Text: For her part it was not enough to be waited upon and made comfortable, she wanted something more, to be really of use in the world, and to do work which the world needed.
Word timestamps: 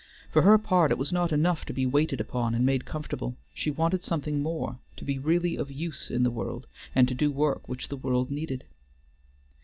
For 0.31 0.41
her 0.41 0.57
part 0.57 0.89
it 0.89 0.97
was 0.97 1.13
not 1.13 1.31
enough 1.31 1.63
to 1.65 1.73
be 1.73 1.85
waited 1.85 2.19
upon 2.19 2.55
and 2.55 2.65
made 2.65 2.85
comfortable, 2.85 3.35
she 3.53 3.69
wanted 3.69 4.01
something 4.01 4.41
more, 4.41 4.79
to 4.97 5.05
be 5.05 5.19
really 5.19 5.55
of 5.55 5.69
use 5.69 6.09
in 6.09 6.23
the 6.23 6.31
world, 6.31 6.65
and 6.95 7.07
to 7.07 7.13
do 7.13 7.31
work 7.31 7.69
which 7.69 7.89
the 7.89 7.95
world 7.97 8.31
needed. 8.31 8.63